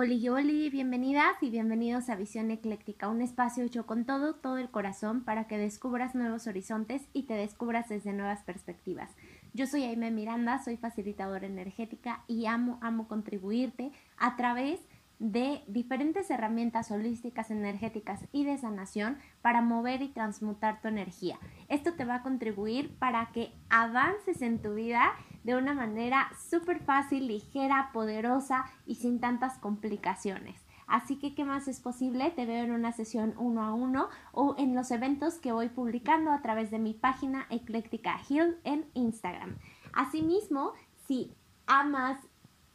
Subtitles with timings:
[0.00, 4.70] Oli Oli, bienvenidas y bienvenidos a Visión Ecléctica, un espacio hecho con todo, todo el
[4.70, 9.14] corazón para que descubras nuevos horizontes y te descubras desde nuevas perspectivas.
[9.52, 14.80] Yo soy Aime Miranda, soy facilitadora energética y amo, amo contribuirte a través
[15.18, 21.38] de diferentes herramientas holísticas, energéticas y de sanación para mover y transmutar tu energía.
[21.68, 25.12] Esto te va a contribuir para que avances en tu vida
[25.44, 30.60] de una manera súper fácil, ligera, poderosa y sin tantas complicaciones.
[30.86, 32.30] Así que, ¿qué más es posible?
[32.32, 36.32] Te veo en una sesión uno a uno o en los eventos que voy publicando
[36.32, 39.56] a través de mi página Ecléctica Hill en Instagram.
[39.92, 40.72] Asimismo,
[41.06, 41.32] si
[41.66, 42.18] amas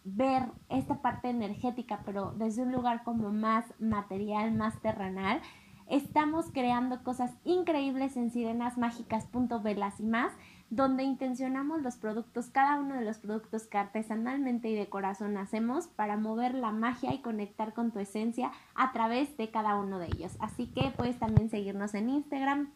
[0.05, 5.41] ver esta parte energética, pero desde un lugar como más material, más terrenal,
[5.89, 10.31] estamos creando cosas increíbles en sirenasmágicas.velas y más,
[10.69, 15.87] donde intencionamos los productos, cada uno de los productos que artesanalmente y de corazón hacemos
[15.87, 20.07] para mover la magia y conectar con tu esencia a través de cada uno de
[20.07, 20.35] ellos.
[20.39, 22.71] Así que puedes también seguirnos en Instagram,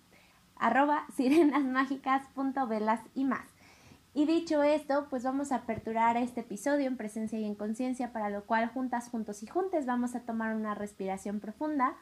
[0.56, 3.48] arroba sirenasmágicas.velas y más.
[4.14, 8.30] Y dicho esto, pues vamos a aperturar este episodio en presencia y en conciencia, para
[8.30, 11.96] lo cual juntas, juntos y juntes vamos a tomar una respiración profunda.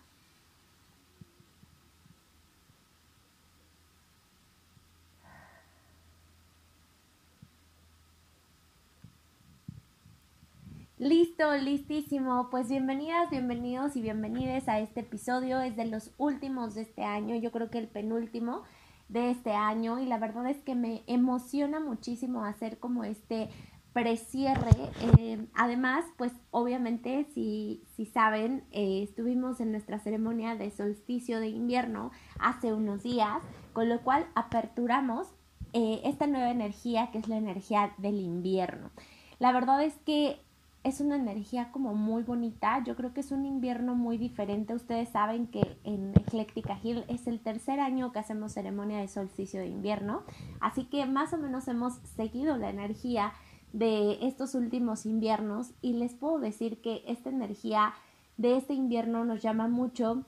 [11.08, 12.50] Listo, listísimo.
[12.52, 15.61] Pues bienvenidas, bienvenidos y bienvenides a este episodio.
[15.61, 18.64] Es de los últimos de este año, yo creo que el penúltimo
[19.08, 23.47] de este año y la verdad es que me emociona muchísimo hacer como este
[23.94, 24.91] precierre.
[25.17, 31.47] Eh, además, pues obviamente si, si saben, eh, estuvimos en nuestra ceremonia de solsticio de
[31.47, 35.30] invierno hace unos días, con lo cual aperturamos
[35.71, 38.92] eh, esta nueva energía que es la energía del invierno.
[39.39, 40.42] La verdad es que
[40.88, 42.81] es una energía como muy bonita.
[42.85, 44.73] Yo creo que es un invierno muy diferente.
[44.73, 49.59] Ustedes saben que en Ecléctica Hill es el tercer año que hacemos ceremonia de solsticio
[49.59, 50.23] de invierno.
[50.61, 53.33] Así que más o menos hemos seguido la energía
[53.73, 57.93] de estos últimos inviernos y les puedo decir que esta energía
[58.37, 60.23] de este invierno nos llama mucho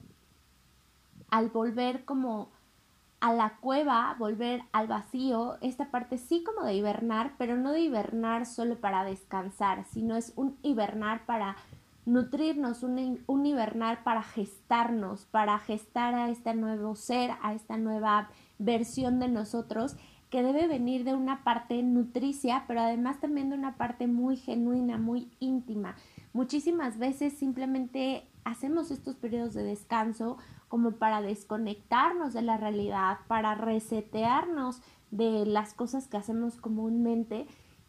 [1.30, 2.50] al volver como
[3.20, 7.80] a la cueva, volver al vacío, esta parte sí como de hibernar, pero no de
[7.80, 11.56] hibernar solo para descansar, sino es un hibernar para
[12.06, 18.30] nutrirnos, un, un hibernar para gestarnos, para gestar a este nuevo ser, a esta nueva
[18.58, 19.96] versión de nosotros
[20.30, 24.96] que debe venir de una parte nutricia, pero además también de una parte muy genuina,
[24.96, 25.96] muy íntima.
[26.32, 33.54] Muchísimas veces simplemente hacemos estos periodos de descanso como para desconectarnos de la realidad, para
[33.54, 37.46] resetearnos de las cosas que hacemos comúnmente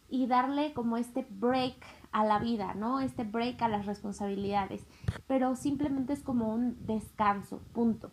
[0.08, 1.76] y darle como este break
[2.10, 3.00] a la vida, ¿no?
[3.00, 4.84] Este break a las responsabilidades.
[5.26, 8.10] Pero simplemente es como un descanso, punto.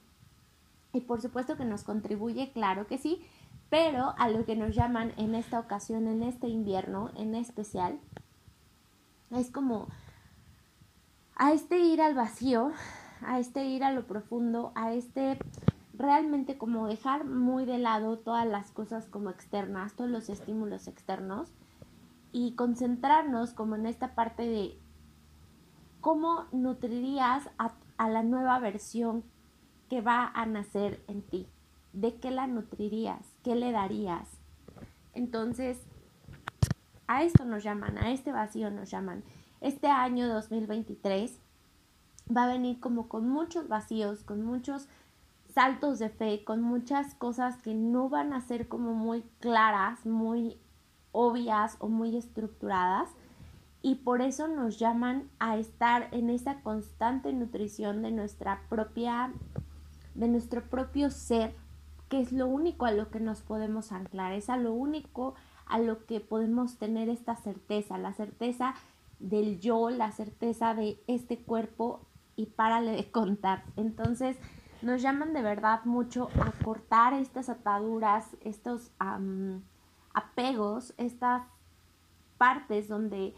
[0.94, 3.22] Y por supuesto que nos contribuye, claro que sí,
[3.70, 8.00] pero a lo que nos llaman en esta ocasión, en este invierno en especial,
[9.32, 9.88] es como
[11.40, 12.74] a este ir al vacío,
[13.26, 15.40] a este ir a lo profundo, a este
[15.94, 21.50] realmente como dejar muy de lado todas las cosas como externas, todos los estímulos externos
[22.34, 24.78] y concentrarnos como en esta parte de
[26.02, 27.74] cómo nutrirías a,
[28.10, 29.24] la nueva versión
[29.90, 31.48] que va a nacer en ti,
[31.94, 34.30] de qué la nutrirías, qué le darías.
[35.14, 35.82] Entonces,
[37.08, 39.24] a esto nos llaman, a este vacío nos llaman.
[39.62, 41.38] Este año 2023
[42.36, 44.88] va a venir como con muchos vacíos, con muchos
[45.54, 50.58] saltos de fe, con muchas cosas que no van a ser como muy claras, muy
[51.12, 53.10] obvias o muy estructuradas.
[53.82, 59.34] Y por eso nos llaman a estar en esa constante nutrición de nuestra propia
[60.16, 61.54] de nuestro propio ser,
[62.10, 65.80] que es lo único a lo que nos podemos anclar, es a lo único a
[65.80, 68.74] lo que podemos tener esta certeza, la certeza
[69.20, 72.02] del yo, la certeza de este cuerpo
[72.36, 73.64] y párale de contar.
[73.76, 74.38] Entonces
[74.82, 78.92] nos llaman de verdad mucho a cortar estas ataduras, estos
[80.14, 81.44] apegos, estas
[82.38, 83.36] partes donde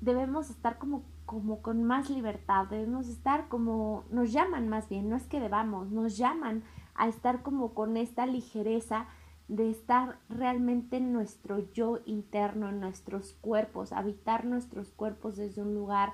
[0.00, 5.16] debemos estar como, como con más libertad, debemos estar como, nos llaman más bien, no
[5.16, 6.62] es que debamos, nos llaman
[6.94, 9.06] a estar como con esta ligereza
[9.48, 15.74] de estar realmente en nuestro yo interno, en nuestros cuerpos, habitar nuestros cuerpos desde un
[15.74, 16.12] lugar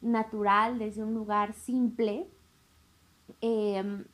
[0.00, 2.28] natural, desde un lugar simple,
[3.40, 4.04] em,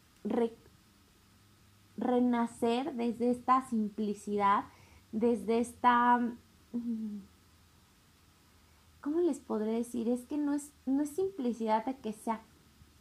[1.96, 4.64] renacer desde esta simplicidad,
[5.10, 6.20] desde esta,
[9.00, 10.08] ¿cómo les podré decir?
[10.08, 12.42] Es que no es, no es simplicidad de que sea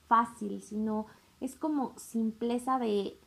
[0.07, 1.05] fácil, sino
[1.41, 3.17] es como simpleza de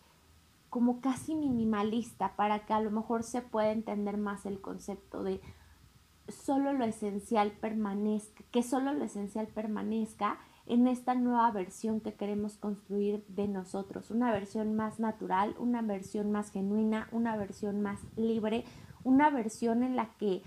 [0.72, 5.42] como casi minimalista para que a lo mejor se pueda entender más el concepto de
[6.28, 12.56] solo lo esencial permanezca, que solo lo esencial permanezca en esta nueva versión que queremos
[12.56, 18.64] construir de nosotros, una versión más natural, una versión más genuina, una versión más libre,
[19.04, 20.42] una versión en la que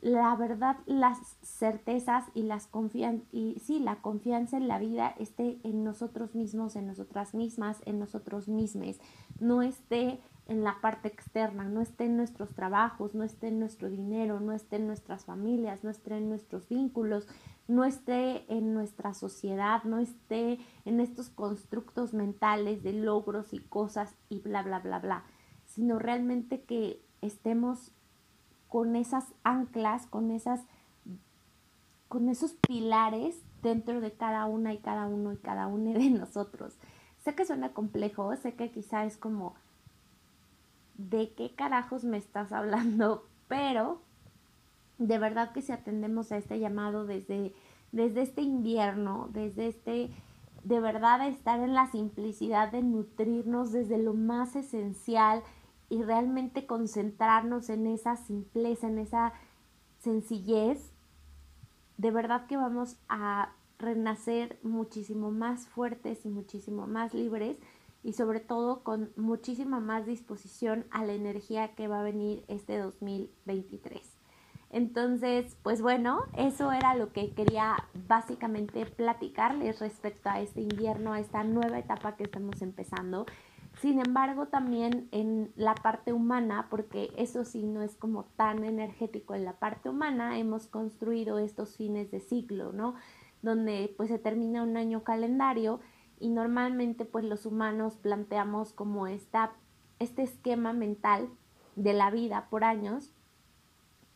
[0.00, 5.58] la verdad, las certezas y las confian y sí, la confianza en la vida esté
[5.62, 8.98] en nosotros mismos, en nosotras mismas, en nosotros mismos,
[9.40, 13.90] no esté en la parte externa, no esté en nuestros trabajos, no esté en nuestro
[13.90, 17.28] dinero, no esté en nuestras familias, no esté en nuestros vínculos,
[17.68, 24.16] no esté en nuestra sociedad, no esté en estos constructos mentales de logros y cosas
[24.28, 25.24] y bla, bla, bla, bla,
[25.66, 27.92] sino realmente que estemos
[28.70, 30.62] con esas anclas, con esas
[32.08, 36.76] con esos pilares dentro de cada una y cada uno y cada uno de nosotros.
[37.22, 39.54] Sé que suena complejo, sé que quizá es como
[40.96, 44.00] de qué carajos me estás hablando, pero
[44.98, 47.54] de verdad que si atendemos a este llamado desde,
[47.92, 50.10] desde este invierno, desde este,
[50.64, 55.42] de verdad estar en la simplicidad de nutrirnos desde lo más esencial
[55.90, 59.34] y realmente concentrarnos en esa simpleza, en esa
[59.98, 60.92] sencillez,
[61.98, 67.58] de verdad que vamos a renacer muchísimo más fuertes y muchísimo más libres
[68.02, 72.78] y sobre todo con muchísima más disposición a la energía que va a venir este
[72.78, 74.00] 2023.
[74.72, 77.76] Entonces, pues bueno, eso era lo que quería
[78.06, 83.26] básicamente platicarles respecto a este invierno, a esta nueva etapa que estamos empezando.
[83.80, 89.34] Sin embargo, también en la parte humana, porque eso sí no es como tan energético
[89.34, 92.94] en la parte humana, hemos construido estos fines de ciclo, ¿no?
[93.40, 95.80] Donde pues se termina un año calendario
[96.18, 99.52] y normalmente pues los humanos planteamos como esta,
[99.98, 101.30] este esquema mental
[101.74, 103.14] de la vida por años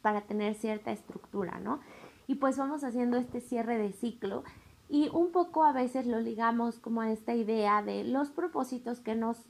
[0.02, 1.80] para tener cierta estructura, ¿no?
[2.26, 4.44] Y pues vamos haciendo este cierre de ciclo
[4.90, 9.14] y un poco a veces lo ligamos como a esta idea de los propósitos que
[9.14, 9.46] nos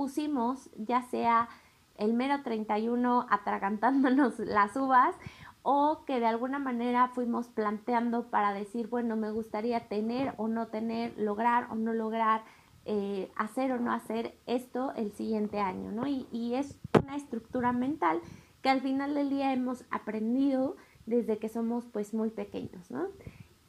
[0.00, 1.50] pusimos, ya sea
[1.98, 5.14] el mero 31 atragantándonos las uvas
[5.60, 10.68] o que de alguna manera fuimos planteando para decir, bueno, me gustaría tener o no
[10.68, 12.44] tener, lograr o no lograr,
[12.86, 16.06] eh, hacer o no hacer esto el siguiente año, ¿no?
[16.06, 18.22] Y, y es una estructura mental
[18.62, 23.08] que al final del día hemos aprendido desde que somos pues muy pequeños, ¿no?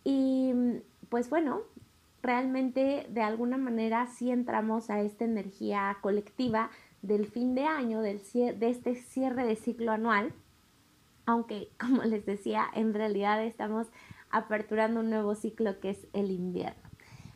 [0.06, 0.54] Y
[1.10, 1.64] pues bueno,
[2.22, 6.70] realmente de alguna manera sí entramos a esta energía colectiva
[7.02, 10.34] del fin de año, del, de este cierre de ciclo anual,
[11.26, 13.88] aunque como les decía, en realidad estamos
[14.30, 16.90] aperturando un nuevo ciclo que es el invierno.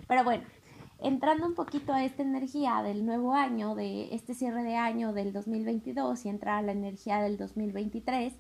[0.08, 0.44] Pero bueno,
[1.00, 5.34] entrando un poquito a esta energía del nuevo año, de este cierre de año del
[5.34, 8.34] 2022 y entrar a la energía del 2023,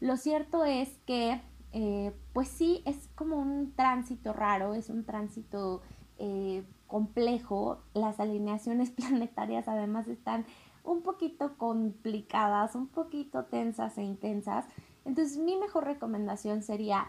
[0.00, 1.40] lo cierto es que,
[1.72, 5.82] eh, pues sí, es como un tránsito raro, es un tránsito
[6.18, 7.78] eh, complejo.
[7.94, 10.44] Las alineaciones planetarias además están
[10.84, 14.66] un poquito complicadas, un poquito tensas e intensas.
[15.04, 17.06] Entonces mi mejor recomendación sería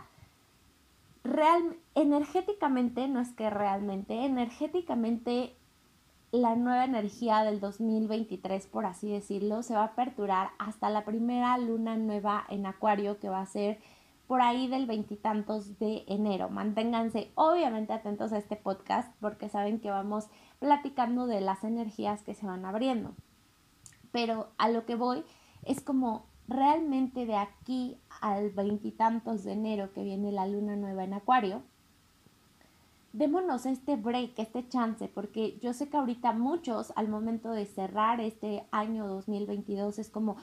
[1.24, 5.56] real, energéticamente, no es que realmente, energéticamente
[6.32, 11.58] la nueva energía del 2023, por así decirlo, se va a aperturar hasta la primera
[11.58, 13.80] luna nueva en Acuario que va a ser
[14.32, 16.48] por ahí del veintitantos de enero.
[16.48, 22.34] Manténganse obviamente atentos a este podcast porque saben que vamos platicando de las energías que
[22.34, 23.14] se van abriendo.
[24.14, 25.26] Pero a lo que voy
[25.64, 31.14] es como realmente de aquí al veintitantos de enero que viene la luna nueva en
[31.14, 31.64] Acuario,
[33.12, 38.22] démonos este break, este chance, porque yo sé que ahorita muchos al momento de cerrar
[38.22, 40.38] este año 2022 es como,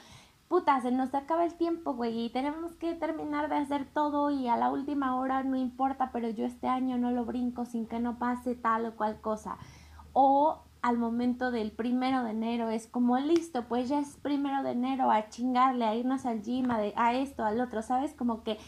[0.49, 4.49] puta, se nos acaba el tiempo, güey, y tenemos que terminar de hacer todo y
[4.49, 8.01] a la última hora no importa, pero yo este año no lo brinco sin que
[8.01, 9.59] no pase tal o cual cosa.
[10.13, 14.71] O al momento del primero de enero es como listo, pues ya es primero de
[14.71, 18.15] enero a chingarle, a irnos al gym, a, esto, al otro, ¿sabes?
[18.15, 18.59] Como que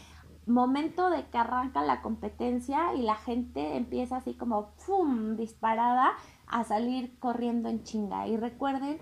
[0.45, 5.35] momento de que arranca la competencia y la gente empieza así como ¡pum!
[5.35, 6.11] disparada
[6.47, 8.27] a salir corriendo en chinga.
[8.27, 8.99] Y recuerden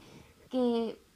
[0.49, 1.08] que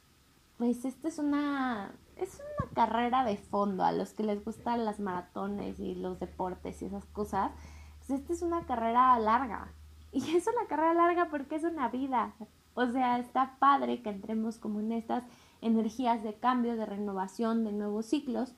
[0.57, 4.99] pues esta es una es una carrera de fondo a los que les gustan las
[4.99, 7.51] maratones y los deportes y esas cosas.
[7.99, 9.73] Pues esta es una carrera larga,
[10.13, 12.33] y es una carrera larga porque es una vida.
[12.75, 15.23] O sea, está padre que entremos como en estas
[15.61, 18.55] energías de cambio, de renovación, de nuevos ciclos.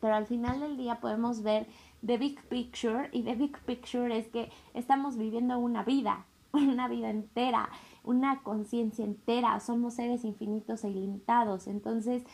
[0.00, 1.66] pero al final del día podemos ver
[2.04, 7.10] the big picture y the big picture es que estamos viviendo una vida, una vida
[7.10, 7.70] entera,
[8.06, 12.24] una conciencia entera, somos seres infinitos e ilimitados, entonces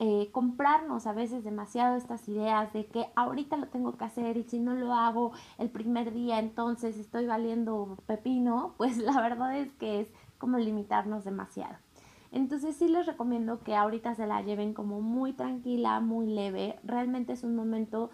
[0.00, 4.44] eh, comprarnos a veces demasiado estas ideas de que ahorita lo tengo que hacer y
[4.44, 9.72] si no lo hago el primer día entonces estoy valiendo pepino, pues la verdad es
[9.72, 11.74] que es como limitarnos demasiado.
[12.30, 16.78] Entonces sí les recomiendo que ahorita se la lleven como muy tranquila, muy leve.
[16.84, 18.10] Realmente es un momento,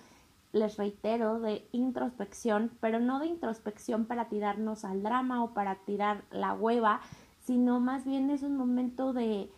[0.55, 6.25] les reitero, de introspección, pero no de introspección para tirarnos al drama o para tirar
[6.31, 7.01] la hueva,
[7.41, 9.51] sino más bien es un momento de,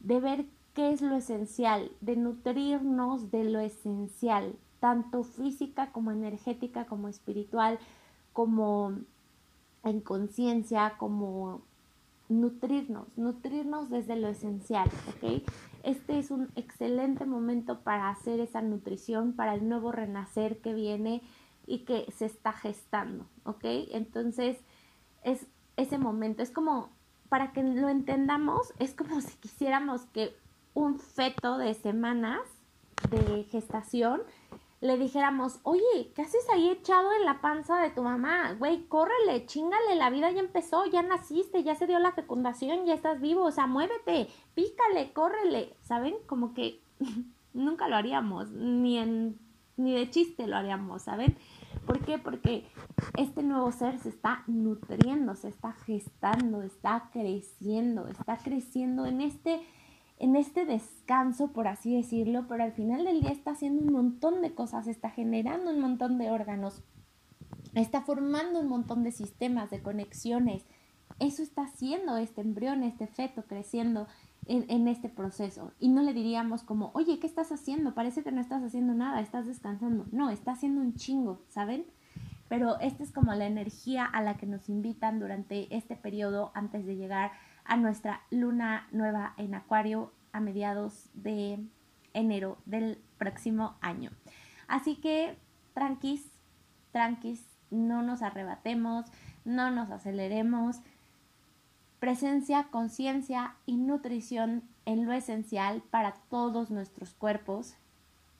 [0.00, 6.84] de ver qué es lo esencial, de nutrirnos de lo esencial, tanto física como energética,
[6.84, 7.78] como espiritual,
[8.32, 8.92] como
[9.84, 11.62] en conciencia, como
[12.40, 15.42] nutrirnos, nutrirnos desde lo esencial, ¿ok?
[15.82, 21.22] Este es un excelente momento para hacer esa nutrición para el nuevo renacer que viene
[21.66, 23.64] y que se está gestando, ¿ok?
[23.92, 24.58] Entonces,
[25.22, 25.46] es
[25.76, 26.90] ese momento, es como,
[27.28, 30.36] para que lo entendamos, es como si quisiéramos que
[30.74, 32.40] un feto de semanas
[33.10, 34.22] de gestación
[34.82, 38.52] le dijéramos, oye, ¿qué haces ahí echado en la panza de tu mamá?
[38.58, 42.94] Güey, córrele, chingale, la vida ya empezó, ya naciste, ya se dio la fecundación, ya
[42.94, 46.16] estás vivo, o sea, muévete, pícale, córrele, ¿saben?
[46.26, 46.82] Como que
[47.54, 49.38] nunca lo haríamos, ni en
[49.76, 51.36] ni de chiste lo haríamos, ¿saben?
[51.86, 52.18] ¿Por qué?
[52.18, 52.66] Porque
[53.16, 59.60] este nuevo ser se está nutriendo, se está gestando, está creciendo, está creciendo en este
[60.22, 64.40] en este descanso, por así decirlo, pero al final del día está haciendo un montón
[64.40, 66.84] de cosas, está generando un montón de órganos,
[67.74, 70.64] está formando un montón de sistemas, de conexiones.
[71.18, 74.06] Eso está haciendo este embrión, este feto creciendo
[74.46, 75.72] en, en, este proceso.
[75.80, 77.92] Y no le diríamos como, oye, ¿qué estás haciendo?
[77.92, 80.06] Parece que no estás haciendo nada, estás descansando.
[80.12, 81.84] No, está haciendo un chingo, ¿saben?
[82.48, 86.86] Pero esta es como la energía a la que nos invitan durante este periodo antes
[86.86, 87.32] de llegar
[87.64, 91.58] a nuestra luna nueva en Acuario a mediados de
[92.14, 94.10] enero del próximo año.
[94.66, 95.36] Así que
[95.74, 96.26] tranquis,
[96.90, 99.06] tranquis, no nos arrebatemos,
[99.44, 100.80] no nos aceleremos.
[101.98, 107.76] Presencia, conciencia y nutrición en lo esencial para todos nuestros cuerpos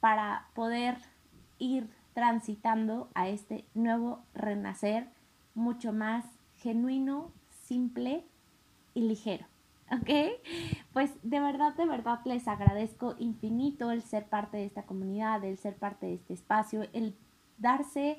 [0.00, 0.98] para poder
[1.58, 5.08] ir transitando a este nuevo renacer
[5.54, 6.24] mucho más
[6.56, 7.30] genuino,
[7.66, 8.24] simple
[8.94, 9.46] y ligero.
[9.92, 10.10] ¿Ok?
[10.92, 15.58] Pues de verdad, de verdad les agradezco infinito el ser parte de esta comunidad, el
[15.58, 17.14] ser parte de este espacio, el
[17.58, 18.18] darse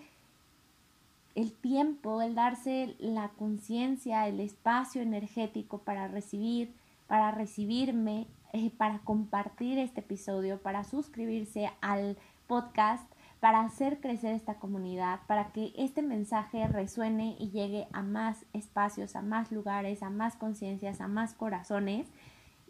[1.35, 6.75] el tiempo, el darse la conciencia, el espacio energético para recibir,
[7.07, 13.12] para recibirme, eh, para compartir este episodio, para suscribirse al podcast
[13.43, 19.17] para hacer crecer esta comunidad, para que este mensaje resuene y llegue a más espacios,
[19.17, 22.07] a más lugares, a más conciencias, a más corazones.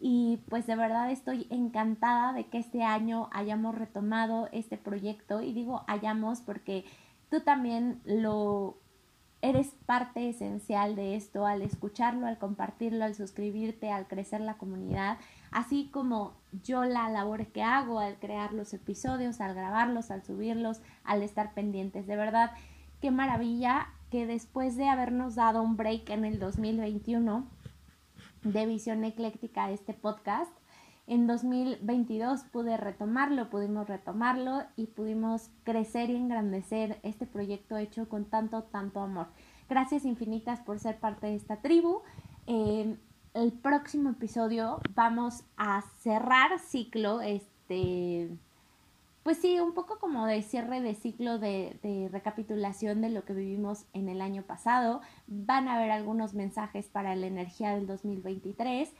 [0.00, 5.52] Y pues de verdad estoy encantada de que este año hayamos retomado este proyecto y
[5.52, 6.84] digo hayamos porque
[7.30, 8.76] tú también lo
[9.44, 15.18] eres parte esencial de esto al escucharlo, al compartirlo, al suscribirte, al crecer la comunidad,
[15.50, 16.32] así como
[16.62, 21.52] yo la labor que hago al crear los episodios, al grabarlos, al subirlos, al estar
[21.52, 22.06] pendientes.
[22.06, 22.52] De verdad,
[23.02, 27.46] qué maravilla que después de habernos dado un break en el 2021
[28.44, 30.52] de Visión Ecléctica, este podcast,
[31.06, 38.24] en 2022 pude retomarlo, pudimos retomarlo y pudimos crecer y engrandecer este proyecto hecho con
[38.24, 39.26] tanto, tanto amor.
[39.68, 42.00] Gracias infinitas por ser parte de esta tribu.
[42.46, 42.96] Eh,
[43.34, 48.30] el próximo episodio vamos a cerrar ciclo, este,
[49.22, 53.34] pues sí, un poco como de cierre de ciclo de, de, recapitulación de lo que
[53.34, 55.02] vivimos en el año pasado.
[55.26, 58.90] Van a haber algunos mensajes para la energía del 2023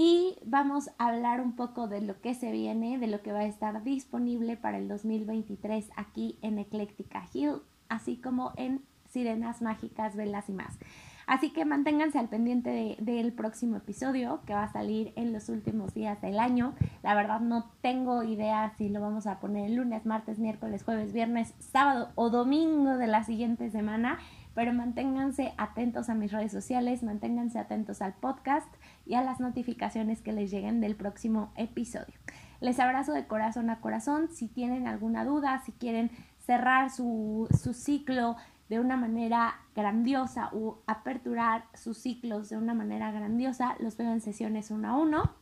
[0.00, 3.40] y vamos a hablar un poco de lo que se viene, de lo que va
[3.40, 10.14] a estar disponible para el 2023 aquí en Ecléctica Hill, así como en Sirenas Mágicas,
[10.14, 10.78] Velas y más.
[11.26, 15.94] Así que manténganse al pendiente del próximo episodio que va a salir en los últimos
[15.94, 16.74] días del año.
[17.02, 21.12] La verdad no tengo idea si lo vamos a poner el lunes, martes, miércoles, jueves,
[21.12, 24.20] viernes, sábado o domingo de la siguiente semana
[24.58, 28.66] pero manténganse atentos a mis redes sociales, manténganse atentos al podcast
[29.08, 32.14] y a las notificaciones que les lleguen del próximo episodio.
[32.60, 34.28] Les abrazo de corazón a corazón.
[34.30, 38.36] Si tienen alguna duda, si quieren cerrar su, su ciclo
[38.68, 44.20] de una manera grandiosa o aperturar sus ciclos de una manera grandiosa, los veo en
[44.20, 45.32] sesiones uno a uno.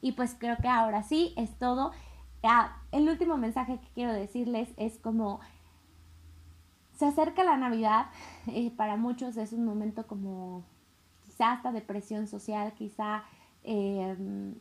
[0.00, 1.90] Y pues creo que ahora sí es todo.
[2.44, 5.40] ah, el último mensaje que quiero decirles es como
[6.96, 8.06] se acerca la Navidad,
[8.46, 10.64] eh, para muchos es un momento como
[11.34, 13.24] quizá hasta depresión social, quizá,
[13.64, 14.54] em,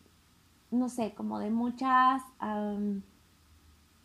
[0.71, 2.23] no sé, como de muchas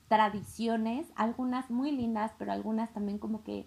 [0.08, 3.66] tradiciones, algunas muy lindas, pero algunas también como que,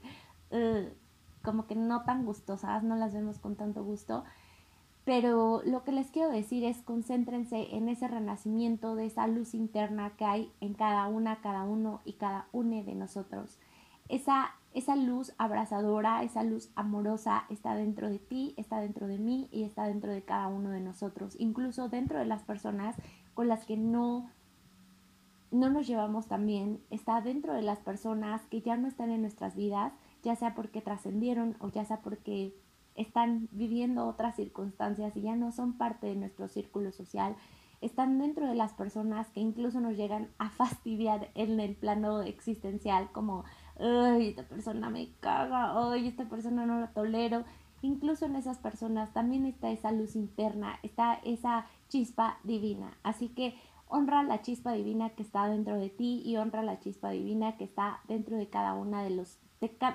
[1.42, 4.24] como que no tan gustosas, no las vemos con tanto gusto.
[5.04, 10.12] Pero lo que les quiero decir es concéntrense en ese renacimiento de esa luz interna
[10.16, 13.58] que hay en cada una, cada uno y cada une de nosotros.
[14.10, 19.50] Esa, esa luz abrazadora, esa luz amorosa está dentro de ti, está dentro de mí
[19.52, 22.96] y está dentro de cada uno de nosotros, incluso dentro de las personas
[23.34, 24.30] con las que no
[25.52, 29.22] no nos llevamos tan bien, está dentro de las personas que ya no están en
[29.22, 29.92] nuestras vidas,
[30.24, 32.56] ya sea porque trascendieron o ya sea porque
[32.96, 37.36] están viviendo otras circunstancias y ya no son parte de nuestro círculo social,
[37.82, 43.12] están dentro de las personas que incluso nos llegan a fastidiar en el plano existencial,
[43.12, 43.44] como,
[43.80, 47.44] ay, esta persona me caga, ay, esta persona no la tolero.
[47.82, 52.96] Incluso en esas personas también está esa luz interna, está esa chispa divina.
[53.02, 53.56] Así que
[53.88, 57.64] honra la chispa divina que está dentro de ti y honra la chispa divina que
[57.64, 59.40] está dentro de cada una de los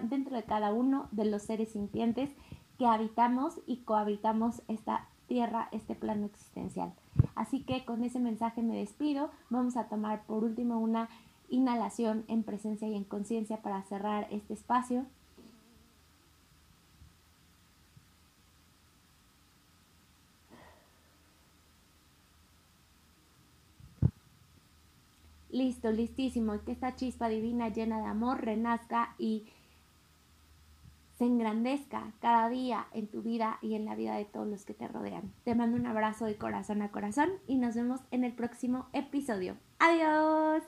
[0.03, 2.31] dentro de cada uno de los seres sintientes
[2.79, 6.93] que habitamos y cohabitamos esta tierra, este plano existencial.
[7.35, 9.31] Así que con ese mensaje me despido.
[9.51, 11.09] Vamos a tomar por último una
[11.49, 15.07] inhalación en presencia y en conciencia para cerrar este espacio.
[25.51, 26.61] Listo, listísimo.
[26.65, 29.47] Que esta chispa divina llena de amor renazca y
[31.19, 34.75] se engrandezca cada día en tu vida y en la vida de todos los que
[34.75, 35.33] te rodean.
[35.45, 39.57] Te mando un abrazo de corazón a corazón y nos vemos en el próximo episodio.
[39.79, 40.63] Adiós.